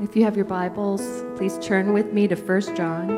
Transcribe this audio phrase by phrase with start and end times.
[0.00, 3.08] If you have your Bibles, please turn with me to 1 John.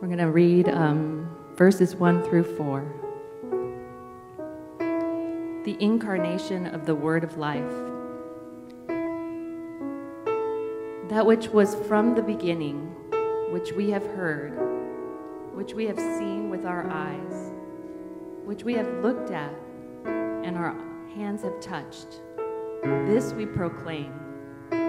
[0.00, 2.84] We're going to read um, verses 1 through 4.
[5.64, 7.68] The incarnation of the Word of life.
[11.08, 12.94] That which was from the beginning,
[13.50, 14.52] which we have heard,
[15.52, 17.50] which we have seen with our eyes,
[18.44, 19.52] which we have looked at,
[20.04, 20.76] and our
[21.16, 22.20] hands have touched.
[22.84, 24.19] This we proclaim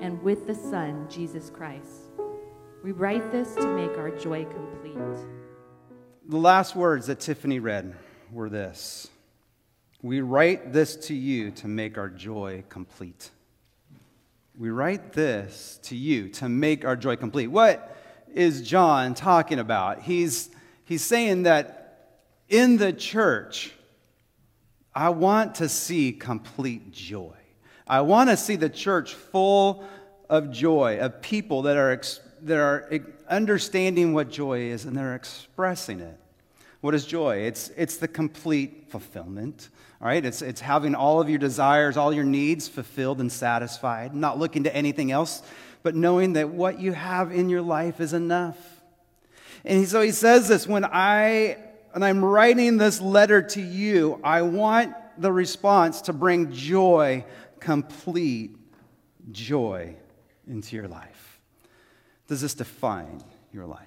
[0.00, 2.10] and with the Son, Jesus Christ.
[2.82, 5.26] We write this to make our joy complete.
[6.26, 7.94] The last words that Tiffany read
[8.32, 9.08] were this
[10.02, 13.30] We write this to you to make our joy complete.
[14.56, 17.48] We write this to you to make our joy complete.
[17.48, 17.96] What
[18.34, 20.02] is John talking about?
[20.02, 20.50] He's,
[20.84, 23.72] he's saying that in the church,
[24.94, 27.34] I want to see complete joy.
[27.86, 29.84] I want to see the church full
[30.30, 32.00] of joy, of people that are,
[32.42, 36.16] that are understanding what joy is and they're expressing it.
[36.80, 37.38] What is joy?
[37.38, 39.68] It's, it's the complete fulfillment,
[40.00, 40.24] all right?
[40.24, 44.64] It's, it's having all of your desires, all your needs fulfilled and satisfied, not looking
[44.64, 45.42] to anything else,
[45.82, 48.56] but knowing that what you have in your life is enough.
[49.64, 51.58] And so he says this when I
[51.92, 57.24] and I'm writing this letter to you, I want the response to bring joy
[57.58, 58.56] complete
[59.32, 59.96] joy
[60.50, 61.40] into your life?
[62.26, 63.86] Does this define your life?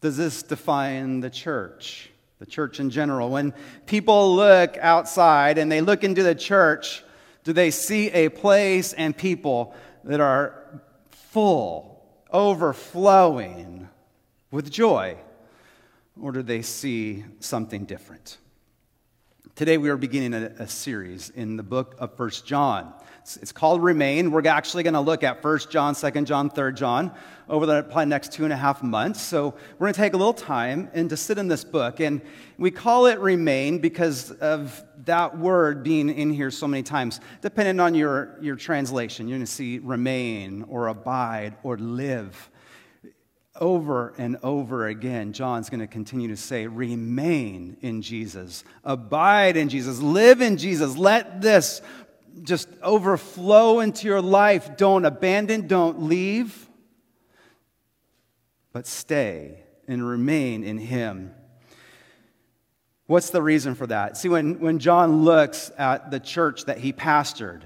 [0.00, 3.30] Does this define the church, the church in general?
[3.30, 3.54] When
[3.86, 7.02] people look outside and they look into the church,
[7.44, 13.88] do they see a place and people that are full, overflowing
[14.50, 15.16] with joy?
[16.20, 18.38] Or do they see something different?
[19.56, 22.92] Today we are beginning a, a, series in the book of First John.
[23.20, 24.32] It's, called Remain.
[24.32, 27.12] We're actually going to look at First John, Second John, Third John
[27.48, 29.22] over the next two and a half months.
[29.22, 32.00] So we're going to take a little time and to sit in this book.
[32.00, 32.20] And
[32.58, 37.20] we call it Remain because of that word being in here so many times.
[37.40, 42.50] Depending on your, your translation, you're going to see remain or abide or live
[43.60, 49.68] over and over again, John's going to continue to say, remain in Jesus, abide in
[49.68, 50.96] Jesus, live in Jesus.
[50.96, 51.80] Let this
[52.42, 54.76] just overflow into your life.
[54.76, 56.68] Don't abandon, don't leave,
[58.72, 61.32] but stay and remain in Him.
[63.06, 64.16] What's the reason for that?
[64.16, 67.62] See, when, when John looks at the church that he pastored,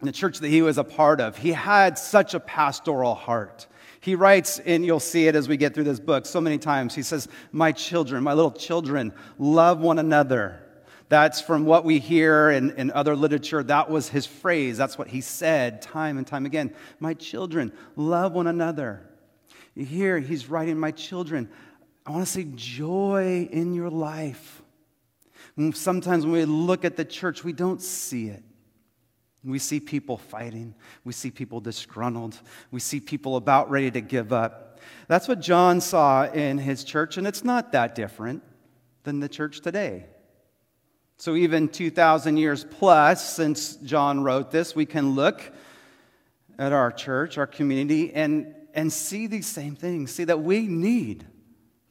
[0.00, 3.66] the church that he was a part of, he had such a pastoral heart.
[4.04, 6.94] He writes, and you'll see it as we get through this book so many times.
[6.94, 10.60] He says, My children, my little children, love one another.
[11.08, 13.62] That's from what we hear in, in other literature.
[13.62, 14.76] That was his phrase.
[14.76, 16.74] That's what he said time and time again.
[17.00, 19.08] My children, love one another.
[19.74, 21.48] Here, he's writing, My children,
[22.04, 24.60] I want to see joy in your life.
[25.56, 28.42] Mm, sometimes when we look at the church, we don't see it.
[29.44, 30.74] We see people fighting.
[31.04, 32.40] We see people disgruntled.
[32.70, 34.80] We see people about ready to give up.
[35.06, 38.42] That's what John saw in his church, and it's not that different
[39.02, 40.06] than the church today.
[41.16, 45.52] So, even 2,000 years plus since John wrote this, we can look
[46.58, 50.10] at our church, our community, and, and see these same things.
[50.10, 51.26] See that we need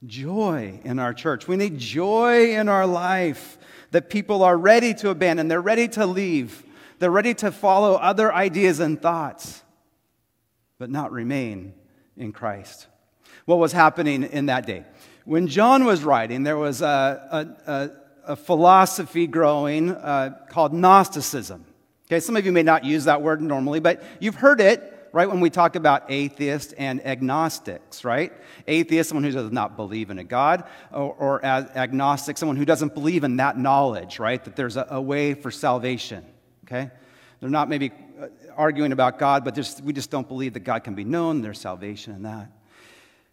[0.06, 1.48] joy in our church.
[1.48, 3.58] We need joy in our life
[3.92, 6.64] that people are ready to abandon, they're ready to leave
[7.04, 9.62] they're ready to follow other ideas and thoughts,
[10.78, 11.74] but not remain
[12.16, 12.88] in Christ.
[13.44, 14.86] What was happening in that day?
[15.26, 17.92] When John was writing, there was a, a, a,
[18.26, 21.66] a philosophy growing uh, called Gnosticism.
[22.08, 25.28] Okay, some of you may not use that word normally, but you've heard it, right,
[25.28, 28.32] when we talk about atheists and agnostics, right?
[28.66, 30.64] Atheist, someone who does not believe in a God,
[30.94, 35.02] or, or agnostic, someone who doesn't believe in that knowledge, right, that there's a, a
[35.02, 36.24] way for salvation
[36.64, 36.92] okay?
[37.40, 40.84] They're not maybe uh, arguing about God, but just, we just don't believe that God
[40.84, 42.50] can be known, there's salvation in that.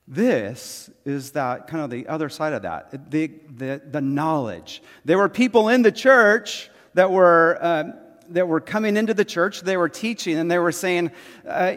[0.08, 4.82] This is that kind of the other side of that, the, the, the knowledge.
[5.04, 7.94] There were people in the church that were, um,
[8.30, 11.12] that were coming into the church, they were teaching, and they were saying,
[11.46, 11.76] uh,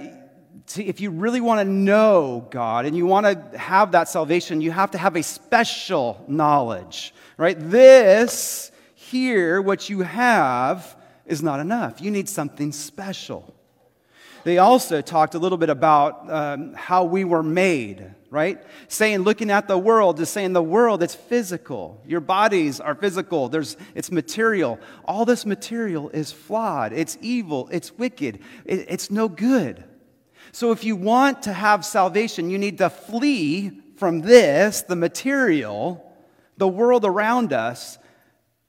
[0.75, 4.71] if you really want to know God and you want to have that salvation, you
[4.71, 7.57] have to have a special knowledge, right?
[7.59, 12.01] This here, what you have, is not enough.
[12.01, 13.53] You need something special.
[14.43, 18.61] They also talked a little bit about um, how we were made, right?
[18.89, 22.01] Saying, looking at the world, is saying the world, it's physical.
[22.05, 23.47] Your bodies are physical.
[23.47, 24.79] There's, it's material.
[25.05, 26.91] All this material is flawed.
[26.91, 27.69] It's evil.
[27.71, 28.39] It's wicked.
[28.65, 29.85] It, it's no good.
[30.51, 36.05] So if you want to have salvation, you need to flee from this, the material,
[36.57, 37.97] the world around us,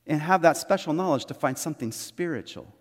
[0.06, 2.72] and have that special knowledge to find something spiritual.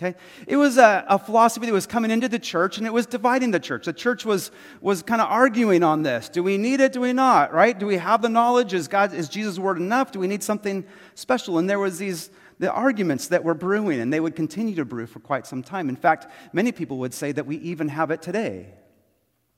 [0.00, 0.16] Okay?
[0.46, 3.50] It was a, a, philosophy that was coming into the church and it was dividing
[3.50, 3.84] the church.
[3.84, 6.28] The church was, was kind of arguing on this.
[6.28, 6.92] Do we need it?
[6.92, 7.52] Do we not?
[7.52, 7.76] Right?
[7.76, 8.74] Do we have the knowledge?
[8.74, 10.12] Is, God, is Jesus' word enough?
[10.12, 11.58] Do we need something special?
[11.58, 15.06] And there was these the arguments that were brewing and they would continue to brew
[15.06, 15.88] for quite some time.
[15.88, 18.74] In fact, many people would say that we even have it today.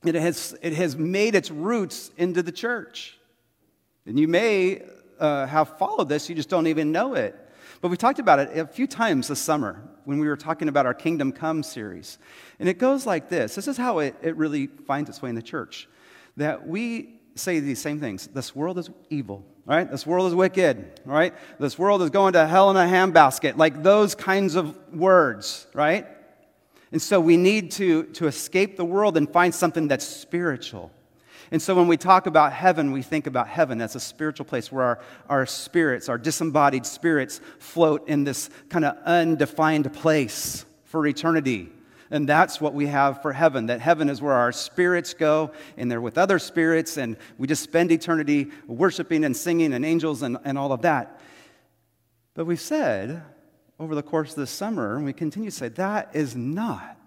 [0.03, 3.17] It has, it has made its roots into the church.
[4.05, 4.83] And you may
[5.21, 7.35] uh, have followed this, you just don't even know it.
[7.79, 10.85] But we talked about it a few times this summer when we were talking about
[10.85, 12.19] our Kingdom Come series.
[12.59, 15.35] And it goes like this this is how it, it really finds its way in
[15.35, 15.87] the church
[16.37, 19.89] that we say these same things this world is evil, right?
[19.89, 21.33] This world is wicked, right?
[21.59, 26.07] This world is going to hell in a handbasket, like those kinds of words, right?
[26.91, 30.91] And so we need to, to escape the world and find something that's spiritual.
[31.51, 34.71] And so when we talk about heaven, we think about heaven as a spiritual place
[34.71, 41.05] where our, our spirits, our disembodied spirits, float in this kind of undefined place for
[41.05, 41.69] eternity.
[42.09, 43.65] And that's what we have for heaven.
[43.65, 47.63] That heaven is where our spirits go, and they're with other spirits, and we just
[47.63, 51.19] spend eternity worshiping and singing and angels and, and all of that.
[52.33, 53.23] But we've said
[53.77, 56.97] over the course of this summer, and we continue to say, that is not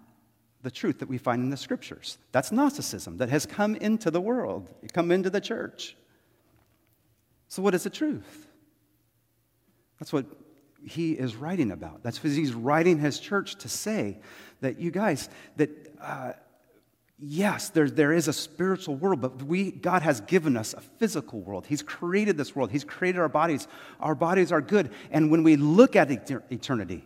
[0.65, 2.17] the truth that we find in the scriptures.
[2.31, 5.95] That's Gnosticism that has come into the world, come into the church.
[7.49, 8.47] So, what is the truth?
[9.99, 10.25] That's what
[10.83, 12.01] he is writing about.
[12.01, 14.17] That's what he's writing his church to say
[14.61, 15.69] that you guys, that
[16.01, 16.33] uh,
[17.19, 21.41] yes, there, there is a spiritual world, but we, God has given us a physical
[21.41, 21.67] world.
[21.67, 23.67] He's created this world, He's created our bodies.
[23.99, 24.89] Our bodies are good.
[25.11, 27.05] And when we look at eternity,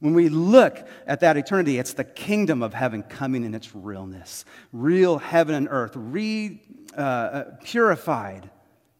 [0.00, 4.44] when we look at that eternity, it's the kingdom of heaven coming in its realness.
[4.72, 6.60] Real heaven and earth, re,
[6.96, 8.50] uh, uh, purified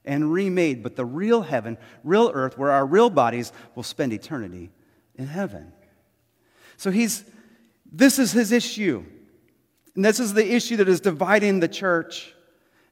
[0.05, 4.71] and remade, but the real heaven, real earth, where our real bodies will spend eternity
[5.17, 5.73] in heaven.
[6.77, 7.25] So he's,
[7.91, 9.05] this is his issue.
[9.95, 12.35] And this is the issue that is dividing the church.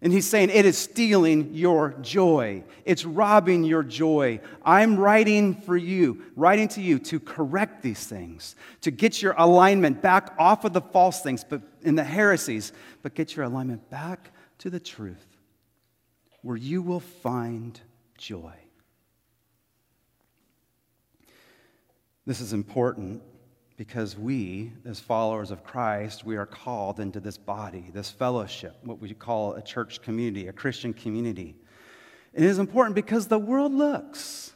[0.03, 2.65] And he's saying, It is stealing your joy.
[2.85, 4.41] It's robbing your joy.
[4.65, 10.03] I'm writing for you, writing to you to correct these things, to get your alignment
[10.03, 12.73] back off of the false things but in the heresies,
[13.03, 15.27] but get your alignment back to the truth
[16.43, 17.81] where you will find
[18.19, 18.53] joy.
[22.27, 23.23] This is important
[23.77, 29.01] because we, as followers of Christ, we are called into this body, this fellowship, what
[29.01, 31.57] we call a church community, a Christian community.
[32.33, 34.53] It is important because the world looks.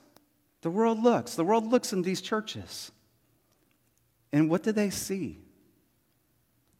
[0.63, 1.35] The world looks.
[1.35, 2.93] The world looks in these churches.
[4.33, 5.39] And what do they see?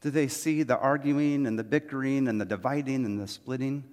[0.01, 3.85] Do they see the arguing and the bickering and the dividing and the splitting?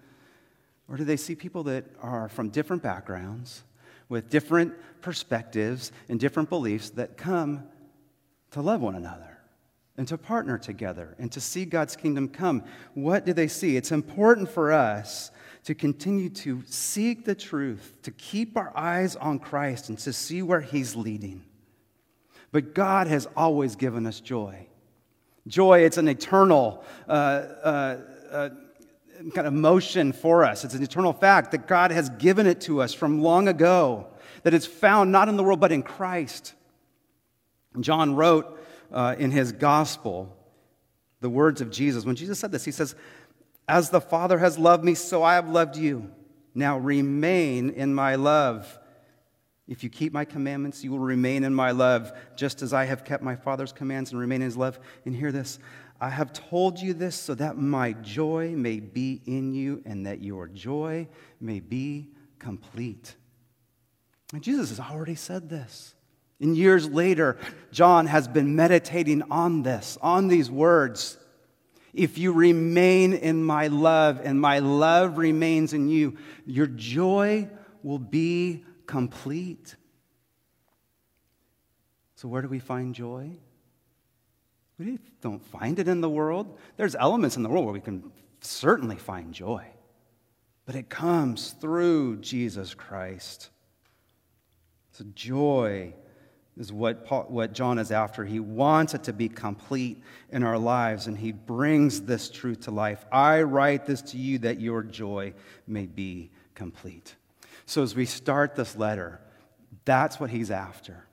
[0.87, 3.63] Or do they see people that are from different backgrounds,
[4.09, 7.63] with different perspectives and different beliefs that come
[8.53, 9.37] to love one another
[9.97, 12.63] and to partner together and to see God's kingdom come.
[12.93, 13.77] What do they see?
[13.77, 15.31] It's important for us
[15.65, 20.41] to continue to seek the truth, to keep our eyes on Christ and to see
[20.41, 21.43] where He's leading.
[22.51, 24.67] But God has always given us joy.
[25.47, 27.97] Joy, it's an eternal uh, uh,
[28.31, 28.49] uh,
[29.33, 30.63] kind of motion for us.
[30.63, 34.07] It's an eternal fact that God has given it to us from long ago,
[34.43, 36.53] that it's found not in the world, but in Christ.
[37.79, 38.59] John wrote
[38.91, 40.35] uh, in his gospel
[41.21, 42.05] the words of Jesus.
[42.05, 42.95] When Jesus said this, he says,
[43.67, 46.11] As the Father has loved me, so I have loved you.
[46.53, 48.79] Now remain in my love.
[49.67, 53.05] If you keep my commandments, you will remain in my love, just as I have
[53.05, 54.77] kept my Father's commands and remain in his love.
[55.05, 55.59] And hear this
[56.01, 60.21] I have told you this so that my joy may be in you and that
[60.21, 61.07] your joy
[61.39, 63.15] may be complete.
[64.33, 65.95] And Jesus has already said this.
[66.39, 67.37] And years later,
[67.71, 71.17] John has been meditating on this, on these words.
[71.93, 77.49] If you remain in my love and my love remains in you, your joy
[77.83, 79.75] will be complete.
[82.15, 83.29] So, where do we find joy?
[84.79, 86.57] We don't find it in the world.
[86.77, 88.11] There's elements in the world where we can
[88.41, 89.65] certainly find joy,
[90.65, 93.49] but it comes through Jesus Christ.
[94.91, 95.93] So, joy
[96.57, 98.23] is what, Paul, what John is after.
[98.23, 102.71] He wants it to be complete in our lives, and he brings this truth to
[102.71, 103.05] life.
[103.11, 105.33] I write this to you that your joy
[105.65, 107.15] may be complete.
[107.65, 109.19] So, as we start this letter,
[109.85, 111.05] that's what he's after.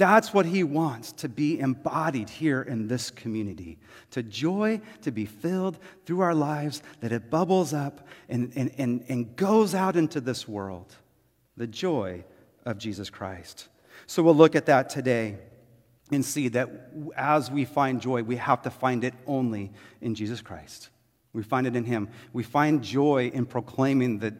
[0.00, 3.78] That's what he wants to be embodied here in this community.
[4.12, 9.04] To joy to be filled through our lives, that it bubbles up and, and, and,
[9.10, 10.96] and goes out into this world.
[11.58, 12.24] The joy
[12.64, 13.68] of Jesus Christ.
[14.10, 15.36] So we'll look at that today
[16.10, 16.68] and see that
[17.14, 20.88] as we find joy, we have to find it only in Jesus Christ.
[21.32, 22.08] We find it in Him.
[22.32, 24.34] We find joy in proclaiming the,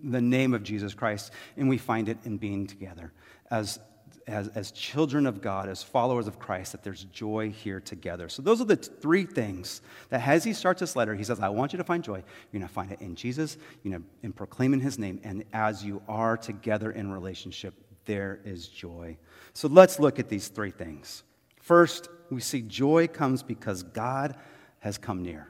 [0.00, 3.12] the name of Jesus Christ, and we find it in being together
[3.50, 3.80] as,
[4.28, 8.28] as, as children of God, as followers of Christ, that there's joy here together.
[8.28, 9.80] So, those are the three things
[10.10, 12.22] that as he starts this letter, he says, I want you to find joy.
[12.52, 15.84] You're going to find it in Jesus, you know, in proclaiming his name, and as
[15.84, 17.74] you are together in relationship,
[18.06, 19.16] there is joy.
[19.52, 21.22] So, let's look at these three things.
[21.60, 24.36] First, we see joy comes because God
[24.80, 25.48] has come near.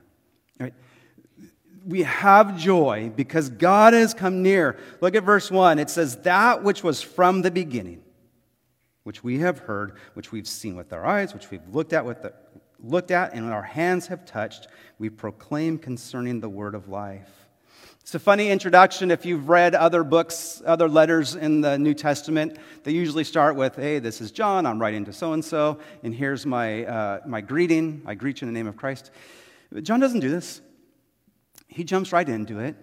[0.58, 0.74] Right?
[1.86, 4.76] we have joy because God has come near.
[5.00, 5.78] Look at verse 1.
[5.78, 8.02] It says, That which was from the beginning,
[9.04, 12.22] which we have heard, which we've seen with our eyes, which we've looked at, with
[12.22, 12.34] the,
[12.82, 14.66] looked at and our hands have touched,
[14.98, 17.45] we proclaim concerning the word of life.
[18.06, 19.10] It's a funny introduction.
[19.10, 23.74] If you've read other books, other letters in the New Testament, they usually start with,
[23.74, 24.64] Hey, this is John.
[24.64, 28.02] I'm writing to so and so, and here's my, uh, my greeting.
[28.06, 29.10] I greet you in the name of Christ.
[29.72, 30.60] But John doesn't do this
[31.66, 32.76] he jumps right into it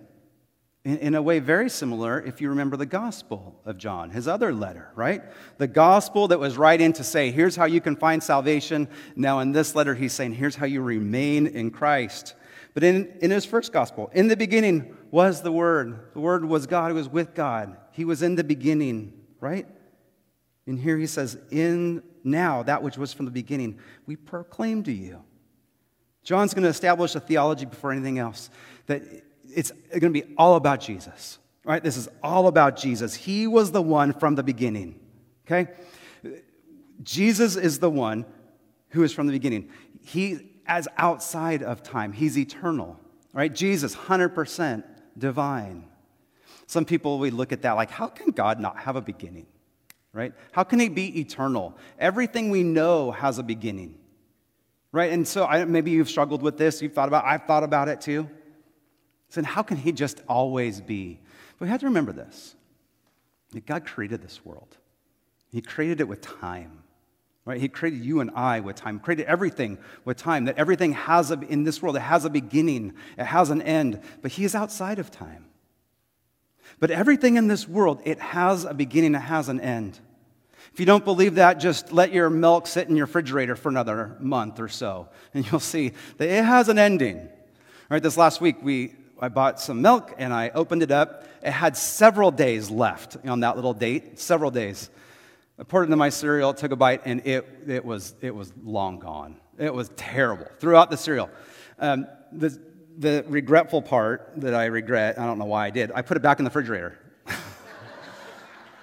[0.83, 4.53] in, in, a way very similar if you remember the Gospel of John, his other
[4.53, 5.23] letter, right?
[5.57, 8.89] The Gospel that was right in to say, here's how you can find salvation.
[9.15, 12.35] Now, in this letter, he's saying, here's how you remain in Christ.
[12.73, 16.11] But in, in his first Gospel, in the beginning was the Word.
[16.13, 17.77] The Word was God, He was with God.
[17.91, 19.67] He was in the beginning, right?
[20.65, 23.77] And here he says, in now, that which was from the beginning,
[24.07, 25.21] we proclaim to you.
[26.23, 28.49] John's going to establish a theology before anything else
[28.87, 29.03] that
[29.53, 31.83] it's going to be all about Jesus, right?
[31.83, 33.13] This is all about Jesus.
[33.13, 34.99] He was the one from the beginning,
[35.45, 35.71] okay?
[37.03, 38.25] Jesus is the one
[38.89, 39.69] who is from the beginning.
[40.01, 42.99] He, as outside of time, he's eternal,
[43.31, 43.53] right?
[43.53, 44.85] Jesus, 100%
[45.17, 45.85] divine.
[46.67, 49.47] Some people, we look at that like, how can God not have a beginning,
[50.11, 50.33] right?
[50.51, 51.77] How can he be eternal?
[51.99, 53.95] Everything we know has a beginning,
[54.91, 55.11] right?
[55.11, 56.81] And so I, maybe you've struggled with this.
[56.81, 58.29] You've thought about, I've thought about it too.
[59.29, 61.19] So how can he just always be?
[61.57, 62.55] But we have to remember this
[63.51, 64.77] that God created this world.
[65.51, 66.82] He created it with time.
[67.45, 67.59] Right?
[67.59, 71.39] He created you and I with time, created everything with time, that everything has a,
[71.39, 74.97] in this world, it has a beginning, it has an end, but he is outside
[74.97, 75.45] of time.
[76.79, 79.99] But everything in this world, it has a beginning, it has an end.
[80.71, 84.15] If you don't believe that, just let your milk sit in your refrigerator for another
[84.19, 87.19] month or so, and you'll see that it has an ending.
[87.19, 87.27] All
[87.89, 91.25] right, this last week we I bought some milk and I opened it up.
[91.41, 94.89] It had several days left on that little date, several days.
[95.59, 98.51] I poured it into my cereal, took a bite, and it, it, was, it was
[98.63, 99.35] long gone.
[99.59, 101.29] It was terrible throughout the cereal.
[101.77, 102.59] Um, the,
[102.97, 106.21] the regretful part that I regret, I don't know why I did, I put it
[106.21, 106.97] back in the refrigerator.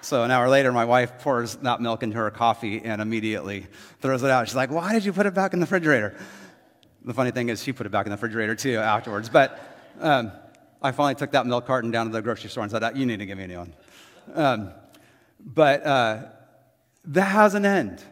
[0.01, 3.67] so an hour later, my wife pours that milk into her coffee and immediately
[3.99, 4.47] throws it out.
[4.47, 6.15] She's like, Why did you put it back in the refrigerator?
[7.03, 9.27] The funny thing is, she put it back in the refrigerator too afterwards.
[9.27, 9.59] But
[9.99, 10.31] um,
[10.81, 13.19] I finally took that milk carton down to the grocery store and said, You need
[13.19, 13.73] to give me a new one.
[14.33, 14.71] Um,
[15.39, 16.23] but uh,
[17.05, 18.03] that has an end,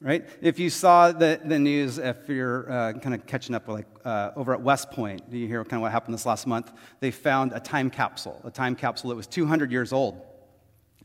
[0.00, 0.26] right?
[0.40, 4.30] If you saw the, the news, if you're uh, kind of catching up, like uh,
[4.36, 6.72] over at West Point, you hear kind of what happened this last month?
[7.00, 10.26] They found a time capsule, a time capsule that was 200 years old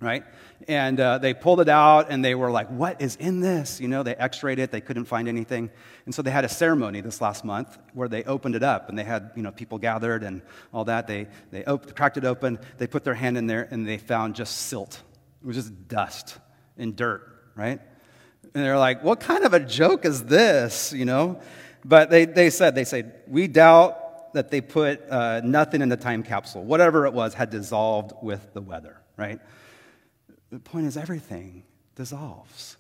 [0.02, 0.24] right?
[0.68, 3.80] And uh, they pulled it out and they were like, What is in this?
[3.80, 5.70] You know, they x rayed it, they couldn't find anything.
[6.06, 8.98] And so they had a ceremony this last month where they opened it up and
[8.98, 10.42] they had, you know, people gathered and
[10.74, 11.08] all that.
[11.08, 14.36] They, they op- cracked it open, they put their hand in there and they found
[14.36, 15.02] just silt.
[15.42, 16.40] It was just dust
[16.78, 17.22] and dirt,
[17.56, 17.80] right?
[18.54, 20.94] And they're like, What kind of a joke is this?
[20.94, 21.40] You know?
[21.84, 25.98] But they, they said, They said, We doubt that they put uh, nothing in the
[25.98, 26.64] time capsule.
[26.64, 29.40] Whatever it was had dissolved with the weather, right?
[30.52, 31.64] The point is, everything
[31.96, 32.78] dissolves,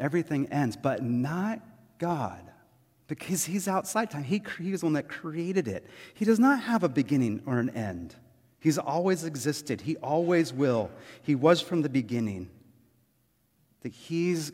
[0.00, 1.60] everything ends, but not
[1.98, 2.48] God.
[3.08, 4.24] Because he's outside time.
[4.24, 5.86] He, he is one that created it.
[6.14, 8.14] He does not have a beginning or an end.
[8.58, 9.82] He's always existed.
[9.82, 10.90] He always will.
[11.20, 12.48] He was from the beginning.
[13.82, 14.52] That he's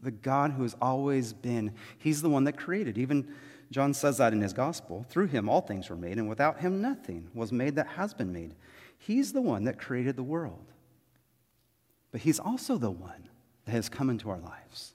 [0.00, 1.72] the God who has always been.
[1.98, 2.98] He's the one that created.
[2.98, 3.32] Even
[3.70, 5.06] John says that in his gospel.
[5.08, 8.32] Through him, all things were made, and without him, nothing was made that has been
[8.32, 8.54] made.
[8.98, 10.66] He's the one that created the world.
[12.10, 13.28] But he's also the one
[13.64, 14.94] that has come into our lives.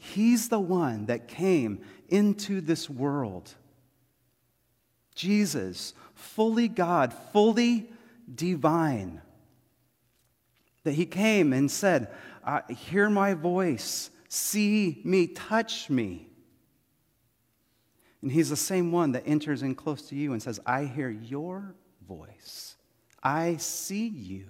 [0.00, 3.54] He's the one that came into this world.
[5.14, 7.90] Jesus, fully God, fully
[8.32, 9.20] divine.
[10.84, 12.08] That he came and said,
[12.44, 16.28] uh, Hear my voice, see me, touch me.
[18.22, 21.08] And he's the same one that enters in close to you and says, I hear
[21.08, 21.74] your
[22.06, 22.76] voice,
[23.22, 24.46] I see you.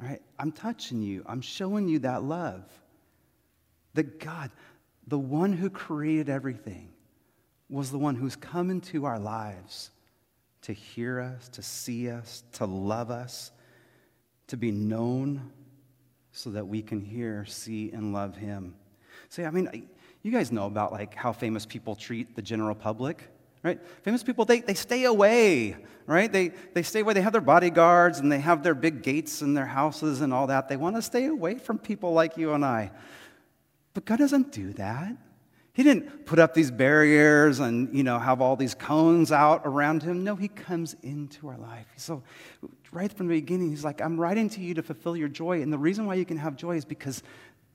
[0.00, 2.64] All right, I'm touching you, I'm showing you that love.
[3.94, 4.50] That God,
[5.06, 6.90] the one who created everything,
[7.68, 9.90] was the one who's come into our lives
[10.62, 13.52] to hear us, to see us, to love us,
[14.48, 15.50] to be known
[16.32, 18.74] so that we can hear, see, and love him.
[19.28, 19.88] See, I mean,
[20.22, 23.28] you guys know about like how famous people treat the general public,
[23.62, 23.80] right?
[24.02, 26.32] Famous people, they, they stay away, right?
[26.32, 27.14] They, they stay away.
[27.14, 30.48] They have their bodyguards and they have their big gates and their houses and all
[30.48, 30.68] that.
[30.68, 32.90] They want to stay away from people like you and I.
[33.92, 35.16] But God doesn't do that.
[35.74, 40.04] He didn't put up these barriers and, you know, have all these cones out around
[40.04, 40.22] him.
[40.22, 41.86] No, he comes into our life.
[41.96, 42.22] So
[42.92, 45.62] right from the beginning, he's like, I'm writing to you to fulfill your joy.
[45.62, 47.24] And the reason why you can have joy is because,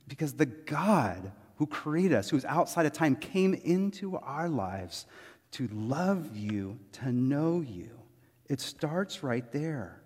[0.07, 5.05] because the God who created us, who's outside of time, came into our lives
[5.51, 7.89] to love you, to know you.
[8.47, 10.01] It starts right there.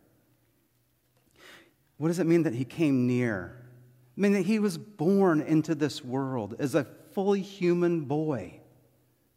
[1.97, 3.55] What does it mean that he came near?
[4.17, 8.59] I mean, that he was born into this world as a fully human boy,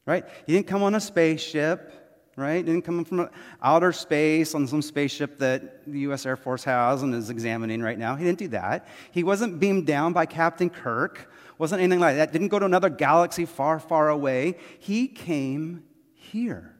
[0.05, 0.25] right?
[0.47, 1.93] He didn't come on a spaceship,
[2.37, 2.57] right?
[2.57, 3.31] He didn't come from
[3.63, 6.27] outer space on some spaceship that the U.S.
[6.27, 8.15] Air Force has and is examining right now.
[8.15, 8.87] He didn't do that.
[9.11, 12.33] He wasn't beamed down by Captain Kirk, wasn't anything like that.
[12.33, 14.57] Didn't go to another galaxy far, far away.
[14.79, 16.75] He came here,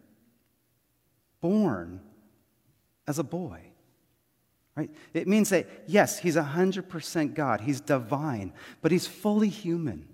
[1.41, 2.01] born
[3.07, 3.61] as a boy.
[4.75, 4.91] Right?
[5.15, 10.07] It means that, yes, he's 100% God, he's divine, but he's fully human.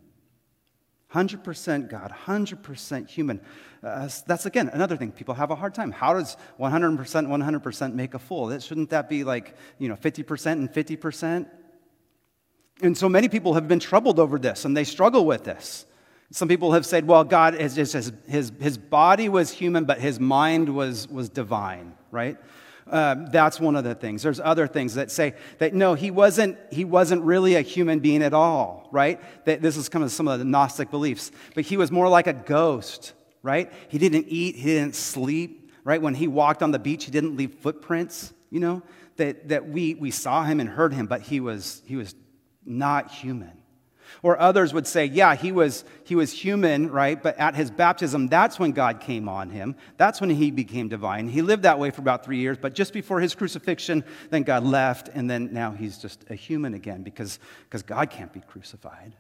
[1.12, 3.40] 100% God, 100% human.
[3.83, 5.92] Uh, that's again another thing people have a hard time.
[5.92, 8.46] How does 100% 100% make a fool?
[8.46, 11.46] That, shouldn't that be like, you know, 50% and 50%?
[12.81, 15.87] And so many people have been troubled over this and they struggle with this.
[16.31, 20.18] Some people have said, well, God, is, his, his, his body was human, but his
[20.18, 22.38] mind was, was divine, right?
[22.90, 24.23] Um, that's one of the things.
[24.23, 28.23] There's other things that say that no, he wasn't, he wasn't really a human being
[28.23, 29.21] at all, right?
[29.47, 31.31] That this is kind of some of the Gnostic beliefs.
[31.55, 33.73] But he was more like a ghost, right?
[33.88, 36.03] He didn't eat, he didn't sleep, right?
[36.03, 38.83] When he walked on the beach, he didn't leave footprints, you know?
[39.16, 42.14] That, that we, we saw him and heard him, but he was, he was
[42.64, 43.62] not human.
[44.22, 47.22] Or others would say, yeah, he was, he was human, right?
[47.22, 49.77] But at his baptism, that's when God came on him.
[49.96, 51.29] That's when he became divine.
[51.29, 54.64] He lived that way for about three years, but just before his crucifixion, then God
[54.64, 59.14] left, and then now he's just a human again because, because God can't be crucified.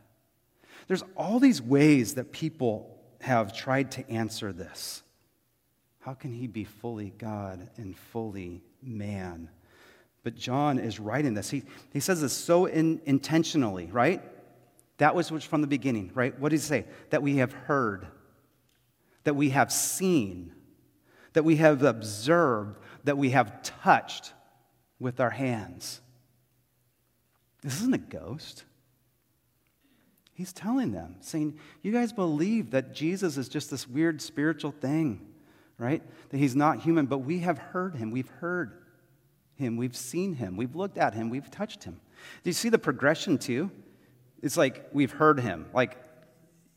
[0.88, 5.02] There's all these ways that people have tried to answer this.
[6.00, 9.48] How can he be fully God and fully man?
[10.24, 11.50] But John is writing this.
[11.50, 14.20] He, he says this so in, intentionally, right?
[15.02, 16.38] That was from the beginning, right?
[16.38, 16.84] What did he say?
[17.10, 18.06] That we have heard,
[19.24, 20.52] that we have seen,
[21.32, 24.32] that we have observed, that we have touched
[25.00, 26.00] with our hands.
[27.64, 28.62] This isn't a ghost.
[30.34, 35.26] He's telling them, saying, You guys believe that Jesus is just this weird spiritual thing,
[35.78, 36.00] right?
[36.28, 38.12] That he's not human, but we have heard him.
[38.12, 38.70] We've heard
[39.56, 39.76] him.
[39.76, 40.56] We've seen him.
[40.56, 41.28] We've looked at him.
[41.28, 42.00] We've touched him.
[42.44, 43.72] Do you see the progression, too?
[44.42, 45.66] It's like we've heard him.
[45.72, 45.96] Like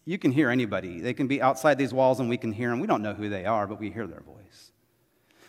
[0.06, 1.01] you can hear anybody.
[1.01, 2.80] They can be outside these walls and we can hear them.
[2.80, 4.71] We don't know who they are, but we hear their voice.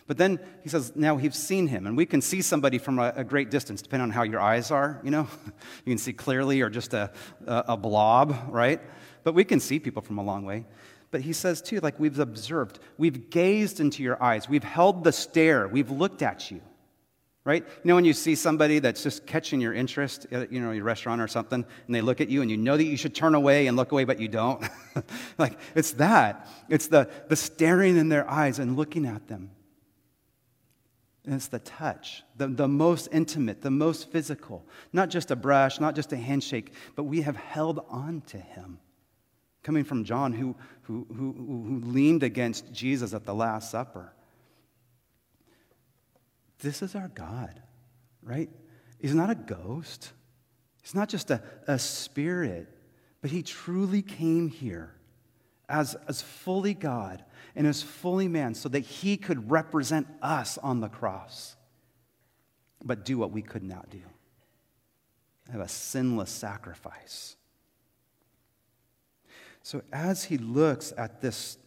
[0.07, 3.11] But then he says, now we've seen him, and we can see somebody from a,
[3.17, 5.27] a great distance, depending on how your eyes are, you know?
[5.85, 7.11] you can see clearly or just a,
[7.45, 8.79] a, a blob, right?
[9.25, 10.65] But we can see people from a long way.
[11.11, 15.11] But he says, too, like we've observed, we've gazed into your eyes, we've held the
[15.11, 16.61] stare, we've looked at you
[17.47, 17.63] right?
[17.65, 20.83] You know, when you see somebody that's just catching your interest at you know, your
[20.83, 23.35] restaurant or something, and they look at you and you know that you should turn
[23.35, 24.67] away and look away, but you don't?
[25.37, 26.45] like, it's that.
[26.67, 29.51] It's the, the staring in their eyes and looking at them.
[31.23, 34.67] And it's the touch, the, the most intimate, the most physical.
[34.91, 38.77] Not just a brush, not just a handshake, but we have held on to him.
[39.63, 44.11] Coming from John, who, who, who, who leaned against Jesus at the Last Supper.
[46.59, 47.61] This is our God,
[48.21, 48.49] right?
[48.99, 50.11] He's not a ghost.
[50.81, 52.67] He's not just a, a spirit,
[53.21, 54.95] but he truly came here
[55.69, 57.23] as, as fully God
[57.55, 61.55] and as fully man so that he could represent us on the cross,
[62.83, 64.01] but do what we could not do
[65.51, 67.35] have a sinless sacrifice.
[69.63, 71.57] So as he looks at this,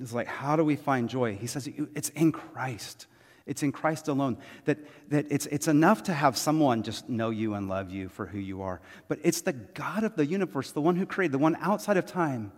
[0.00, 1.36] it's like, how do we find joy?
[1.36, 3.06] He says, it's in Christ.
[3.46, 4.38] It's in Christ alone.
[4.64, 4.78] That,
[5.10, 8.38] that it's, it's enough to have someone just know you and love you for who
[8.38, 8.80] you are.
[9.08, 12.06] But it's the God of the universe, the one who created, the one outside of
[12.06, 12.52] time,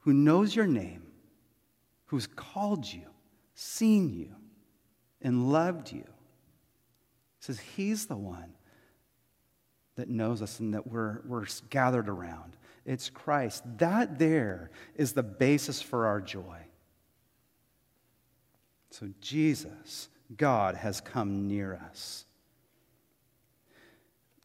[0.00, 1.02] who knows your name,
[2.06, 3.02] who's called you,
[3.54, 4.34] seen you,
[5.20, 6.04] and loved you.
[6.04, 8.52] He says he's the one
[9.96, 12.56] that knows us and that we're, we're gathered around.
[12.84, 13.64] It's Christ.
[13.78, 16.58] That there is the basis for our joy.
[18.98, 22.24] So Jesus, God, has come near us.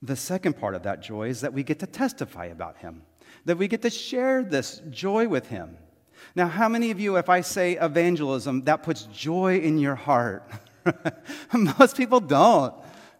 [0.02, 3.04] The second part of that joy is that we get to testify about him,
[3.46, 5.78] that we get to share this joy with him.
[6.36, 10.44] Now, how many of you, if I say evangelism, that puts joy in your heart?
[11.54, 12.74] Most people don't,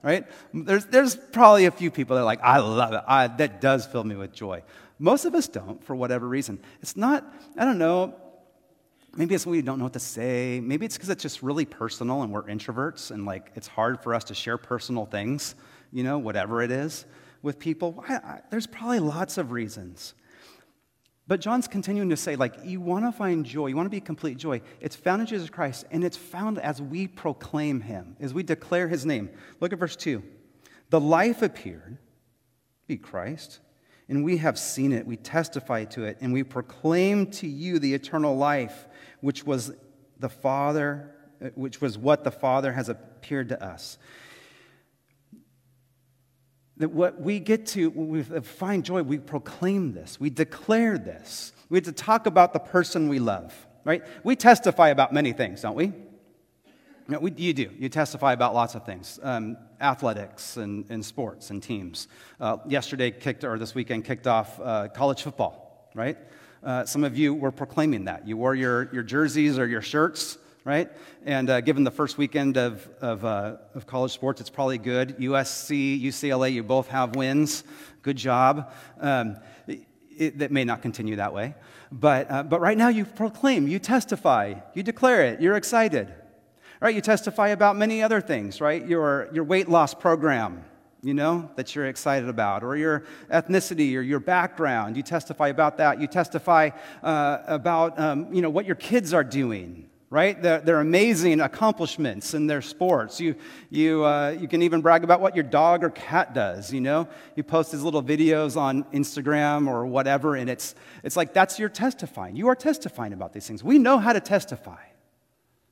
[0.04, 0.26] right?
[0.54, 3.04] There's, there's probably a few people that are like, I love it.
[3.08, 4.64] I, that does fill me with joy.
[5.00, 6.60] Most of us don't, for whatever reason.
[6.82, 7.24] It's not,
[7.58, 8.16] I don't know,
[9.16, 10.60] maybe it's we don't know what to say.
[10.62, 14.14] Maybe it's because it's just really personal and we're introverts and like it's hard for
[14.14, 15.56] us to share personal things,
[15.92, 17.06] you know, whatever it is
[17.42, 18.04] with people.
[18.08, 20.14] I, I, there's probably lots of reasons.
[21.28, 24.02] But John's continuing to say, like, you want to find joy, you want to be
[24.02, 24.62] complete joy.
[24.82, 28.90] It's found in Jesus Christ, and it's found as we proclaim him, as we declare
[28.90, 29.30] his name.
[29.62, 30.22] Look at verse 2.
[30.90, 32.00] The life appeared,
[32.86, 33.60] be Christ,
[34.10, 37.94] and we have seen it, we testify to it, and we proclaim to you the
[37.94, 38.86] eternal life,
[39.22, 39.72] which was
[40.20, 41.12] the Father,
[41.56, 43.98] which was what the Father has appeared to us
[46.82, 51.54] that what we get to, we find joy, we proclaim this, we declare this.
[51.70, 53.56] We have to talk about the person we love,
[53.86, 54.04] right?
[54.24, 55.94] We testify about many things, don't we?
[57.08, 57.70] We you do.
[57.78, 62.08] You testify about lots of things um, athletics and, and, sports and teams.
[62.40, 66.18] Uh, yesterday kicked, or this weekend kicked off uh, college football, right?
[66.64, 68.28] Uh, some of you were proclaiming that.
[68.28, 70.92] You wore your, your jerseys or your shirts right?
[71.26, 75.18] And uh, given the first weekend of, of, uh, of, college sports, it's probably good.
[75.18, 77.64] USC, UCLA, you both have wins.
[78.04, 78.72] Good job.
[79.00, 81.56] Um, it, that may not continue that way.
[81.92, 86.14] But, uh, but right now, you proclaim, you testify, you declare it, you're excited.
[86.80, 86.96] Right?
[86.96, 88.86] You testify about many other things, right?
[88.86, 90.64] Your, your weight loss program,
[91.04, 94.96] you know, that you're excited about, or your ethnicity or your background.
[94.96, 96.00] You testify about that.
[96.00, 96.70] You testify
[97.02, 100.40] uh, about, um, you know, what your kids are doing, right?
[100.40, 103.20] Their, their amazing accomplishments in their sports.
[103.20, 103.36] You,
[103.70, 107.08] you, uh, you can even brag about what your dog or cat does, you know?
[107.36, 111.70] You post these little videos on Instagram or whatever, and it's, it's like that's your
[111.70, 112.36] testifying.
[112.36, 113.64] You are testifying about these things.
[113.64, 114.84] We know how to testify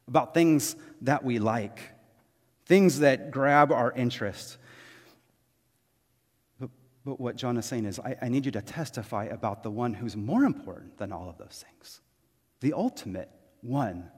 [0.08, 1.80] about things that we like,
[2.65, 4.58] things that grab our interest.
[7.10, 9.95] But, what John is saying is, I, I need you to testify about the one
[9.95, 12.02] who's more important than all of those things,
[12.62, 14.12] the ultimate one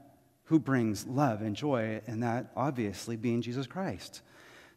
[0.44, 4.20] who brings love and joy, and that obviously being Jesus Christ.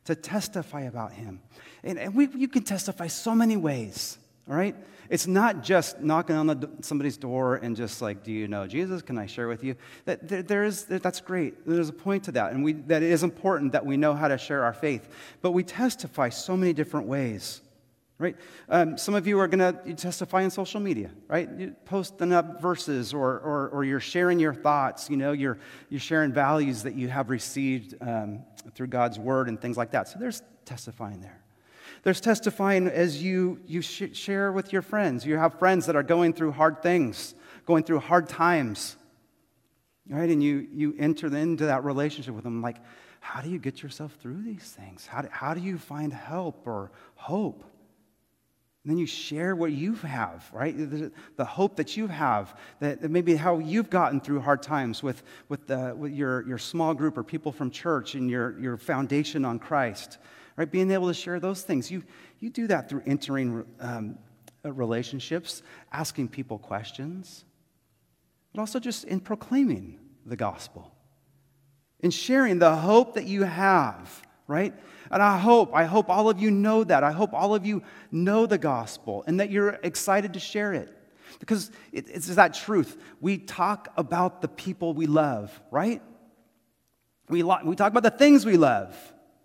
[0.06, 1.41] To testify about him.
[1.84, 4.17] And, and we, you can testify so many ways,
[4.49, 4.78] all right?
[5.10, 9.01] It's not just knocking on the, somebody's door and just like, do you know Jesus?
[9.01, 9.75] Can I share with you?
[10.06, 11.67] That, there, there is, that's great.
[11.67, 12.54] There's a point to that.
[12.54, 15.10] And we, that it is important that we know how to share our faith.
[15.41, 17.60] But we testify so many different ways
[18.17, 18.36] right?
[18.69, 21.49] Um, some of you are going to testify on social media, right?
[21.58, 25.58] You're posting up verses or, or, or, you're sharing your thoughts, you know, you're,
[25.89, 30.08] you're sharing values that you have received um, through God's word and things like that.
[30.08, 31.41] So there's testifying there.
[32.04, 35.25] There's testifying as you, you sh- share with your friends.
[35.25, 38.95] You have friends that are going through hard things, going through hard times,
[40.10, 40.30] right?
[40.30, 42.78] And you, you enter into that relationship with them like,
[43.19, 45.08] how do you get yourself through these things?
[45.08, 47.63] How do, how do you find help or hope?
[48.86, 50.78] And then you share what you have, right?
[50.78, 55.02] The, the hope that you have, that, that, maybe how you've gotten through hard times
[55.02, 58.78] with, with, the, with your, your small group or people from church and your, your
[58.78, 60.19] foundation on Christ,
[60.56, 60.69] right?
[60.69, 61.89] Being able to share those things.
[61.89, 62.04] You,
[62.38, 64.19] you do that through entering um,
[64.63, 67.43] uh, relationships, asking people questions,
[68.54, 70.91] but also just in proclaiming the gospel,
[72.02, 74.73] in sharing the hope that you have right?
[75.12, 77.03] And I hope, I hope all of you know that.
[77.03, 80.91] I hope all of you know the gospel and that you're excited to share it.
[81.39, 82.97] Because it's that truth.
[83.19, 86.01] We talk about the people we love, right?
[87.27, 88.95] We, lo- we talk about the things we love,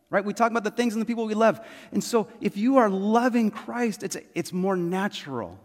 [0.09, 0.25] right?
[0.25, 1.61] We talk about the things and the people we love.
[1.91, 5.59] And so if you are loving Christ, it's, it's more natural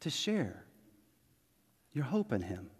[0.00, 0.64] to share
[1.92, 2.70] your hope in Him.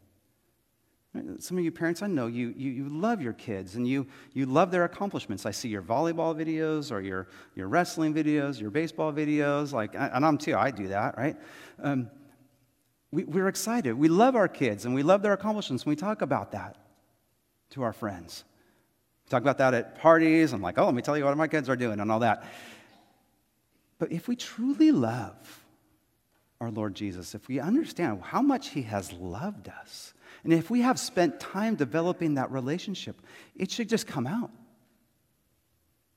[1.41, 4.47] Some of you parents, I know you, you, you love your kids and you, you
[4.47, 5.45] love their accomplishments.
[5.45, 10.25] I see your volleyball videos or your, your wrestling videos, your baseball videos, like, and
[10.25, 11.37] I'm too, I do that, right?
[11.83, 12.11] Um,
[13.11, 13.93] we, we're excited.
[13.93, 15.83] We love our kids and we love their accomplishments.
[15.83, 16.79] And we talk about that
[17.71, 18.45] to our friends.
[19.27, 20.55] We talk about that at parties.
[20.55, 22.45] I'm like, oh, let me tell you what my kids are doing and all that.
[23.99, 25.63] But if we truly love
[26.59, 30.81] our Lord Jesus, if we understand how much He has loved us, and if we
[30.81, 33.21] have spent time developing that relationship,
[33.55, 34.51] it should just come out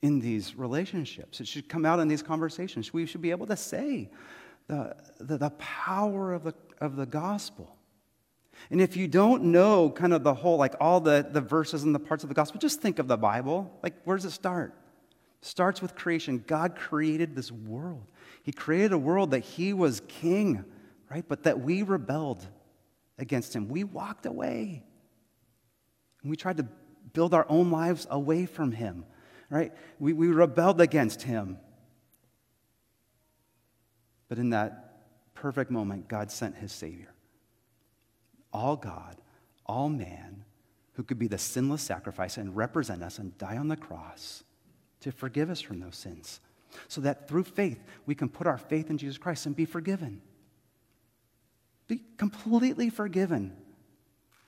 [0.02, 1.40] in these relationships.
[1.40, 2.94] It should come out in these conversations.
[2.94, 4.10] We should be able to say
[4.68, 7.78] the, the, the power of the, of the gospel.
[8.72, 11.94] And if you don't know kind of the whole, like all the, the verses and
[11.94, 13.72] the parts of the gospel, just think of the Bible.
[13.84, 14.74] Like, where does it start?
[15.42, 16.44] Starts with creation.
[16.48, 18.08] God created this world.
[18.42, 20.66] He created a world that He was king,
[21.12, 21.26] right?
[21.28, 22.48] But that we rebelled
[23.18, 23.68] against him.
[23.68, 24.84] We walked away.
[26.22, 26.68] And we tried to
[27.14, 29.06] build our own lives away from him,
[29.50, 29.74] right?
[30.00, 31.58] We, we rebelled against him.
[34.28, 37.14] But in that perfect moment, God sent his Savior.
[38.52, 39.18] All God,
[39.66, 40.44] all man,
[40.94, 44.44] who could be the sinless sacrifice and represent us and die on the cross
[45.02, 46.40] to forgive us from those sins.
[46.88, 50.22] So that through faith, we can put our faith in Jesus Christ and be forgiven.
[51.88, 53.56] Be completely forgiven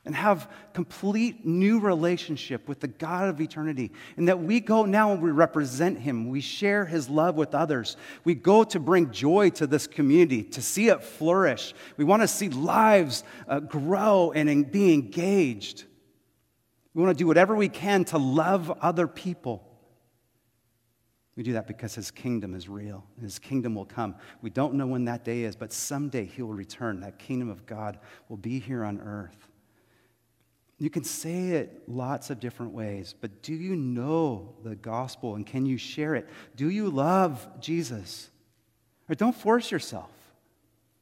[0.08, 3.92] and have complete new relationship with the God of eternity.
[4.16, 6.30] And that we go now and we represent him.
[6.30, 7.98] We share his love with others.
[8.24, 11.74] We go to bring joy to this community, to see it flourish.
[11.98, 15.84] We want to see lives uh, grow and be engaged.
[16.94, 19.67] We want to do whatever we can to love other people.
[21.38, 23.06] We do that because his kingdom is real.
[23.22, 24.16] His kingdom will come.
[24.42, 27.02] We don't know when that day is, but someday he will return.
[27.02, 29.48] That kingdom of God will be here on earth.
[30.80, 35.46] You can say it lots of different ways, but do you know the gospel and
[35.46, 36.28] can you share it?
[36.56, 38.32] Do you love Jesus?
[39.08, 40.10] Or don't force yourself.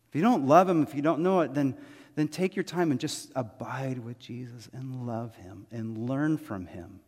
[0.10, 1.78] If you don't love him, if you don't know it, then,
[2.15, 6.67] then take your time and just abide with Jesus and love him and learn from
[6.67, 7.00] him.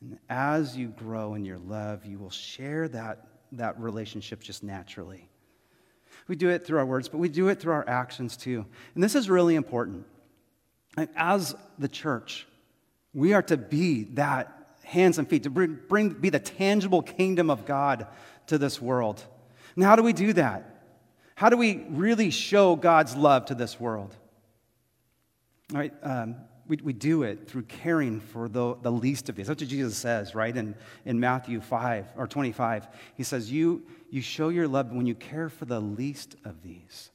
[0.00, 5.28] And as you grow in your love, you will share that, that relationship just naturally.
[6.26, 8.64] We do it through our words, but we do it through our actions too.
[8.94, 10.06] And this is really important.
[11.16, 12.46] As the church,
[13.12, 17.50] we are to be that hands and feet, to bring, bring, be the tangible kingdom
[17.50, 18.06] of God
[18.46, 19.22] to this world.
[19.74, 20.84] And how do we do that?
[21.34, 24.14] How do we really show God's love to this world?
[25.72, 26.36] All right, um,
[26.70, 29.48] we, we do it through caring for the, the least of these.
[29.48, 30.56] That's what Jesus says, right?
[30.56, 32.86] In, in Matthew 5 or 25.
[33.16, 37.10] He says, you, you show your love when you care for the least of these.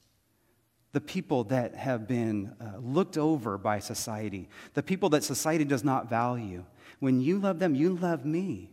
[0.92, 5.86] The people that have been uh, looked over by society, the people that society does
[5.86, 6.66] not value.
[7.00, 8.72] When you love them, you love me.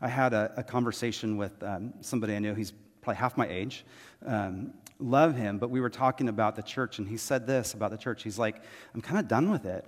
[0.00, 3.84] I had a, a conversation with um, somebody I know, he's probably half my age.
[4.24, 7.90] Um, love him, but we were talking about the church, and he said this about
[7.90, 8.22] the church.
[8.22, 8.62] He's like,
[8.94, 9.84] I'm kind of done with it.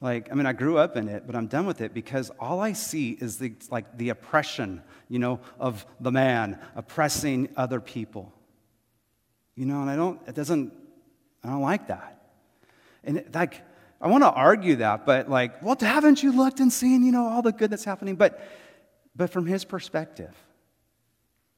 [0.00, 2.60] Like, I mean, I grew up in it, but I'm done with it because all
[2.60, 8.32] I see is the, like the oppression, you know, of the man oppressing other people.
[9.54, 10.72] You know, and I don't, it doesn't,
[11.44, 12.20] I don't like that.
[13.04, 13.62] And it, like,
[14.00, 17.28] I want to argue that, but like, well, haven't you looked and seen, you know,
[17.28, 18.16] all the good that's happening?
[18.16, 18.44] But,
[19.14, 20.34] but from his perspective,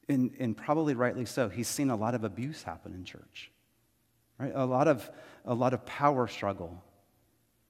[0.07, 3.51] and, and probably rightly so, he's seen a lot of abuse happen in church,
[4.39, 4.51] right?
[4.53, 5.09] A lot of,
[5.45, 6.83] a lot of power struggle,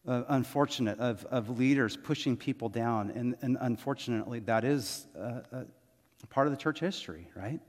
[0.08, 3.12] uh, unfortunate, of, of leaders pushing people down.
[3.12, 7.60] And, and unfortunately, that is uh, a part of the church history, right?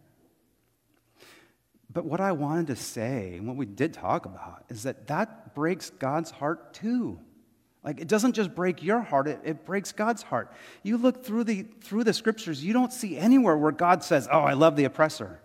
[1.92, 5.54] But what I wanted to say, and what we did talk about, is that that
[5.54, 7.20] breaks God's heart too.
[7.86, 10.52] Like it doesn't just break your heart, it, it breaks God's heart.
[10.82, 14.40] You look through the, through the scriptures, you don't see anywhere where God says, Oh,
[14.40, 15.40] I love the oppressor.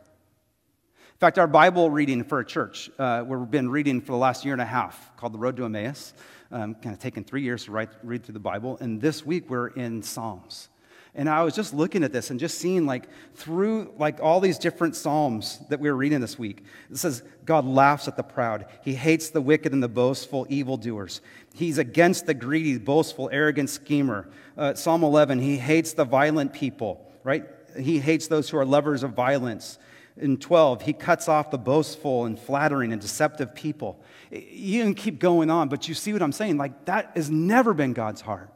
[0.96, 4.44] In fact, our Bible reading for a church, uh, we've been reading for the last
[4.44, 6.16] year and a half called The Road to Emmaus.
[6.52, 8.76] Um, kind of taken three years to write, read through the Bible.
[8.82, 10.68] And this week we're in Psalms.
[11.14, 14.58] And I was just looking at this and just seeing like through like all these
[14.58, 16.64] different psalms that we were reading this week.
[16.90, 18.66] It says God laughs at the proud.
[18.82, 21.20] He hates the wicked and the boastful evildoers.
[21.54, 24.30] He's against the greedy, boastful, arrogant schemer.
[24.58, 27.46] Uh, Psalm 11, he hates the violent people, right?
[27.78, 29.80] He hates those who are lovers of violence.
[30.16, 34.02] In 12, he cuts off the boastful and flattering and deceptive people.
[34.30, 36.58] You can keep going on, but you see what I'm saying?
[36.58, 38.50] Like that has never been God's heart.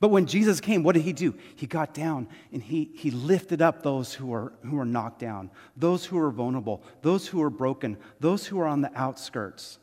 [0.00, 1.34] But when Jesus came, what did he do?
[1.56, 5.50] He got down and he, he lifted up those who were, who were knocked down,
[5.76, 9.78] those who were vulnerable, those who were broken, those who were on the outskirts.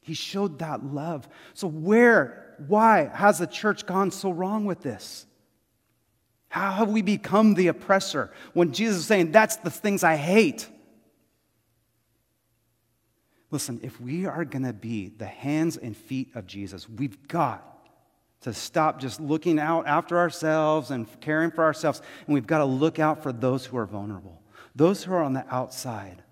[0.00, 1.28] He showed that love.
[1.52, 5.26] So, where, why has the church gone so wrong with this?
[6.48, 10.68] How have we become the oppressor when Jesus is saying, That's the things I hate?
[13.50, 17.73] Listen, if we are going to be the hands and feet of Jesus, we've got
[18.44, 22.02] to stop just looking out after ourselves and caring for ourselves.
[22.26, 24.42] And we've got to look out for those who are vulnerable,
[24.74, 26.22] those who are on the outside,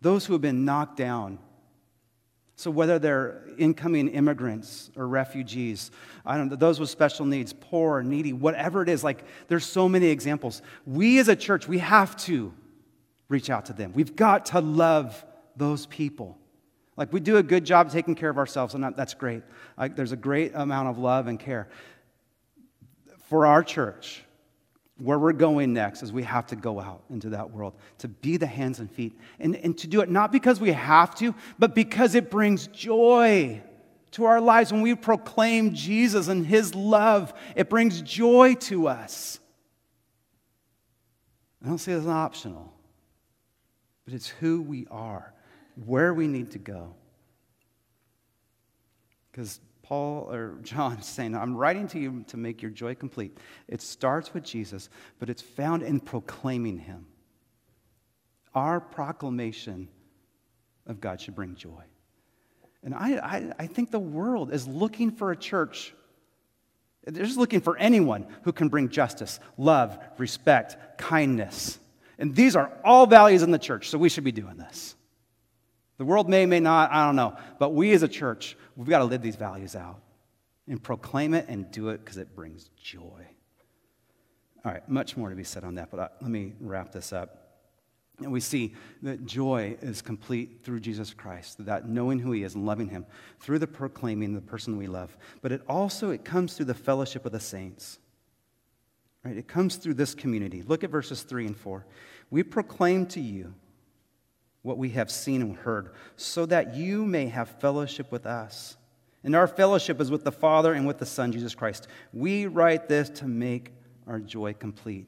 [0.00, 1.38] those who have been knocked down.
[2.56, 5.92] So, whether they're incoming immigrants or refugees,
[6.26, 9.88] I don't know, those with special needs, poor, needy, whatever it is, like there's so
[9.88, 10.60] many examples.
[10.86, 12.52] We as a church, we have to
[13.28, 13.92] reach out to them.
[13.94, 15.24] We've got to love
[15.56, 16.36] those people.
[16.98, 19.44] Like we do a good job taking care of ourselves, and that's great.
[19.78, 21.68] Like, there's a great amount of love and care.
[23.28, 24.24] For our church,
[24.96, 28.36] where we're going next is we have to go out into that world to be
[28.36, 31.72] the hands and feet and, and to do it not because we have to, but
[31.72, 33.62] because it brings joy
[34.10, 37.32] to our lives when we proclaim Jesus and his love.
[37.54, 39.38] It brings joy to us.
[41.64, 42.72] I don't say it's optional,
[44.04, 45.32] but it's who we are
[45.86, 46.94] where we need to go.
[49.30, 53.36] Because Paul or John is saying, I'm writing to you to make your joy complete.
[53.68, 57.06] It starts with Jesus, but it's found in proclaiming him.
[58.54, 59.88] Our proclamation
[60.86, 61.82] of God should bring joy.
[62.82, 65.94] And I, I, I think the world is looking for a church.
[67.04, 71.78] They're just looking for anyone who can bring justice, love, respect, kindness.
[72.18, 74.96] And these are all values in the church, so we should be doing this.
[75.98, 77.36] The world may, may not, I don't know.
[77.58, 80.00] But we as a church, we've got to live these values out
[80.68, 83.26] and proclaim it and do it because it brings joy.
[84.64, 87.12] All right, much more to be said on that, but uh, let me wrap this
[87.12, 87.44] up.
[88.18, 92.54] And we see that joy is complete through Jesus Christ, that knowing who he is
[92.56, 93.06] and loving him
[93.38, 95.16] through the proclaiming the person we love.
[95.40, 97.98] But it also it comes through the fellowship of the saints.
[99.24, 99.36] Right?
[99.36, 100.62] It comes through this community.
[100.62, 101.86] Look at verses 3 and 4.
[102.30, 103.54] We proclaim to you
[104.62, 108.76] what we have seen and heard, so that you may have fellowship with us.
[109.24, 111.88] And our fellowship is with the Father and with the Son, Jesus Christ.
[112.12, 113.72] We write this to make
[114.06, 115.06] our joy complete.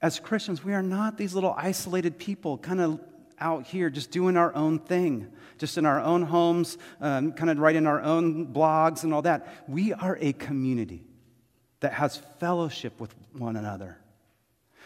[0.00, 3.00] As Christians, we are not these little isolated people, kind of
[3.38, 5.28] out here just doing our own thing,
[5.58, 9.64] just in our own homes, um, kind of writing our own blogs and all that.
[9.68, 11.04] We are a community
[11.80, 13.98] that has fellowship with one another.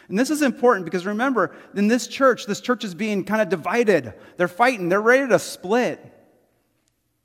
[0.09, 3.49] And this is important because remember, in this church, this church is being kind of
[3.49, 4.13] divided.
[4.37, 5.99] They're fighting, they're ready to split.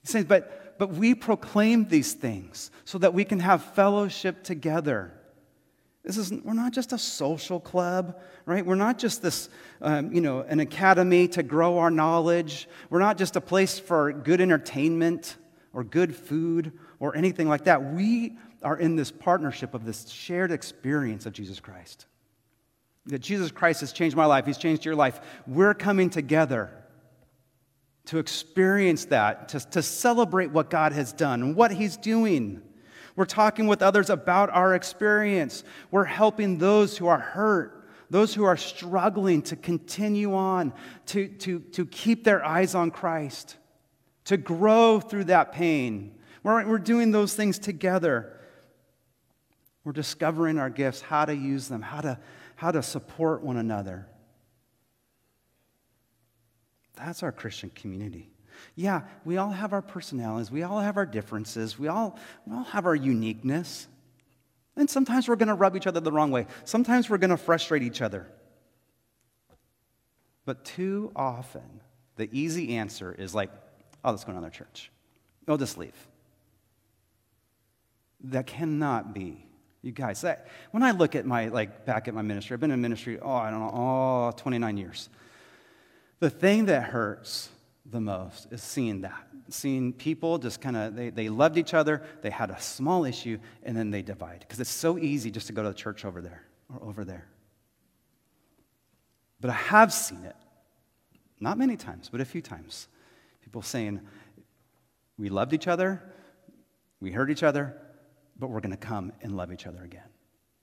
[0.03, 5.12] He's saying, but, but we proclaim these things so that we can have fellowship together.
[6.03, 8.66] This is, we're not just a social club, right?
[8.66, 9.49] We're not just this,
[9.81, 12.68] um, you know, an academy to grow our knowledge.
[12.90, 15.37] We're not just a place for good entertainment
[15.73, 17.92] or good food or anything like that.
[17.95, 22.07] We are in this partnership of this shared experience of Jesus Christ
[23.07, 25.21] that Jesus Christ has changed my life, He's changed your life.
[25.47, 26.71] We're coming together
[28.07, 32.62] to experience that, to, to celebrate what God has done what He's doing.
[33.15, 35.65] We're talking with others about our experience.
[35.91, 40.73] We're helping those who are hurt, those who are struggling to continue on,
[41.07, 43.57] to, to, to keep their eyes on Christ,
[44.25, 46.15] to grow through that pain.
[46.43, 48.41] We're, we're doing those things together.
[49.85, 52.19] We're discovering our gifts, how to use them, how to
[52.62, 54.07] how to support one another.
[56.94, 58.31] That's our Christian community.
[58.77, 62.62] Yeah, we all have our personalities, we all have our differences, we all, we all
[62.62, 63.88] have our uniqueness.
[64.77, 67.37] And sometimes we're going to rub each other the wrong way, sometimes we're going to
[67.37, 68.29] frustrate each other.
[70.44, 71.81] But too often,
[72.14, 73.51] the easy answer is like,
[74.05, 74.92] oh, let's go to another church.
[75.48, 75.96] Oh, just leave.
[78.21, 79.48] That cannot be
[79.83, 82.71] you guys, that, when I look at my, like, back at my ministry, I've been
[82.71, 85.09] in ministry, oh, I don't know, oh, 29 years.
[86.21, 87.49] The thing that hurts
[87.85, 89.27] the most is seeing that.
[89.49, 93.39] Seeing people just kind of, they, they loved each other, they had a small issue,
[93.65, 94.41] and then they divide.
[94.41, 97.27] Because it's so easy just to go to the church over there or over there.
[99.41, 100.37] But I have seen it,
[101.41, 102.87] not many times, but a few times.
[103.43, 104.01] People saying,
[105.19, 106.01] we loved each other,
[107.01, 107.77] we hurt each other,
[108.43, 110.03] but we're going to come and love each other again.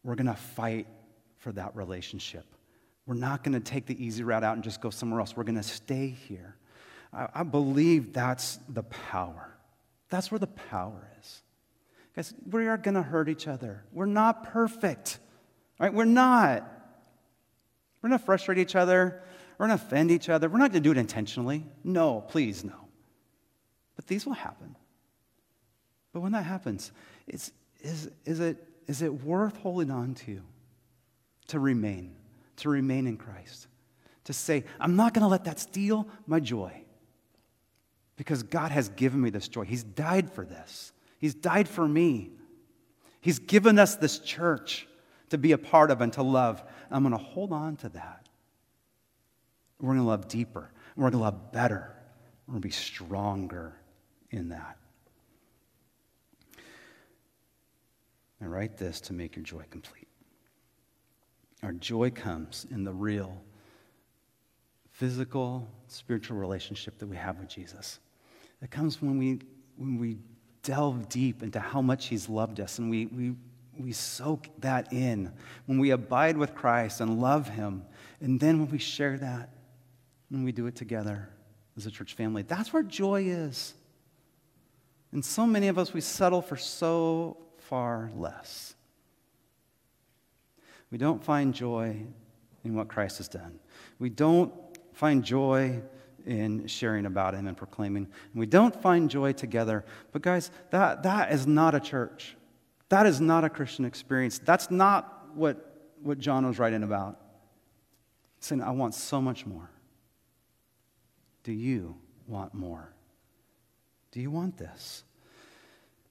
[0.03, 0.85] We're going to fight
[1.37, 2.43] for that relationship.
[3.05, 5.37] We're not going to take the easy route out and just go somewhere else.
[5.37, 6.57] We're going to stay here.
[7.13, 9.55] I, I believe that's the power.
[10.09, 11.41] That's where the power is.
[12.17, 13.85] Guys, we are going to hurt each other.
[13.93, 15.19] We're not perfect,
[15.79, 15.93] right?
[15.93, 16.69] We're not.
[18.01, 19.23] We're going to frustrate each other.
[19.57, 20.49] We're going to offend each other.
[20.49, 21.65] We're not going to do it intentionally.
[21.85, 22.89] No, please, no.
[23.95, 24.75] But these will happen.
[26.11, 26.91] But when that happens,
[27.27, 28.57] is, is, is, it,
[28.87, 30.41] is it worth holding on to?
[31.47, 32.15] To remain,
[32.57, 33.67] to remain in Christ.
[34.25, 36.83] To say, I'm not going to let that steal my joy.
[38.15, 39.63] Because God has given me this joy.
[39.63, 40.91] He's died for this.
[41.17, 42.31] He's died for me.
[43.21, 44.87] He's given us this church
[45.29, 46.63] to be a part of and to love.
[46.91, 48.27] I'm going to hold on to that.
[49.79, 50.71] We're going to love deeper.
[50.95, 51.95] We're going to love better.
[52.45, 53.75] We're going to be stronger
[54.31, 54.77] in that.
[58.41, 60.07] I write this to make your joy complete.
[61.61, 63.41] Our joy comes in the real,
[64.91, 67.99] physical, spiritual relationship that we have with Jesus.
[68.61, 69.41] It comes when we,
[69.75, 70.17] when we
[70.63, 73.35] delve deep into how much He's loved us and we, we,
[73.77, 75.31] we soak that in.
[75.65, 77.83] When we abide with Christ and love Him,
[78.21, 79.49] and then when we share that,
[80.29, 81.27] when we do it together
[81.75, 83.73] as a church family, that's where joy is.
[85.11, 87.37] And so many of us, we settle for so
[87.69, 88.73] far less.
[90.89, 92.03] We don't find joy
[92.63, 93.59] in what Christ has done.
[93.99, 94.51] We don't
[94.93, 95.81] find joy
[96.25, 98.07] in sharing about him and proclaiming.
[98.33, 99.85] We don't find joy together.
[100.11, 102.35] But guys, that, that is not a church.
[102.89, 104.39] That is not a Christian experience.
[104.39, 107.19] That's not what, what John was writing about.
[108.39, 109.69] He's saying, I want so much more.
[111.43, 111.97] Do you
[112.27, 112.93] want more?
[114.11, 115.03] Do you want this?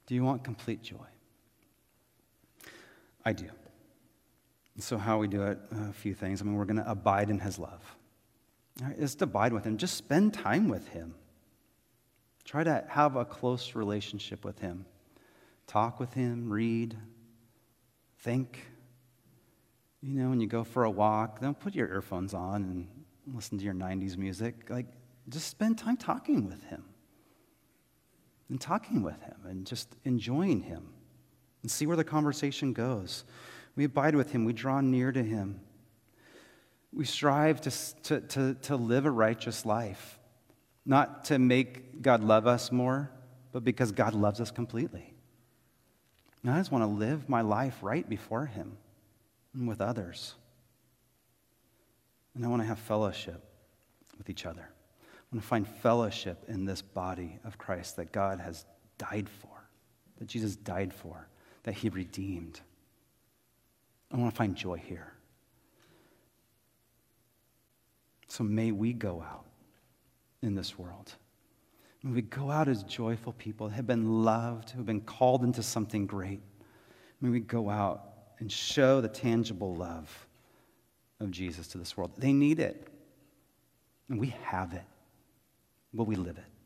[0.07, 1.07] Do you want complete joy?
[3.29, 3.51] I do.
[4.79, 6.41] So, how we do it, a few things.
[6.41, 7.83] I mean, we're going to abide in his love.
[8.81, 9.76] Right, just abide with him.
[9.76, 11.14] Just spend time with him.
[12.45, 14.87] Try to have a close relationship with him.
[15.66, 16.97] Talk with him, read,
[18.20, 18.64] think.
[20.01, 22.89] You know, when you go for a walk, don't put your earphones on and
[23.37, 24.70] listen to your 90s music.
[24.70, 24.87] Like,
[25.29, 26.85] just spend time talking with him
[28.49, 30.95] and talking with him and just enjoying him
[31.63, 33.25] and see where the conversation goes.
[33.77, 35.61] We abide with him, we draw near to him.
[36.93, 37.71] We strive to,
[38.05, 40.19] to, to, to live a righteous life,
[40.87, 43.11] not to make God love us more,
[43.53, 45.15] but because God loves us completely.
[46.43, 48.77] And I just want to live my life right before him
[49.55, 50.35] and with others.
[52.35, 53.43] And I want to have fellowship
[54.17, 54.63] with each other.
[54.63, 58.65] I want to find fellowship in this body of Christ that God has
[58.97, 59.69] died for,
[60.19, 61.29] that Jesus died for,
[61.69, 62.62] that he redeemed.
[64.11, 65.12] I want to find joy here.
[68.27, 69.45] So may we go out
[70.41, 71.12] in this world.
[72.03, 75.62] May we go out as joyful people, have been loved, who have been called into
[75.62, 76.41] something great.
[77.21, 80.27] May we go out and show the tangible love
[81.21, 82.12] of Jesus to this world.
[82.16, 82.89] They need it,
[84.09, 84.87] and we have it.
[85.93, 86.58] Will we live it?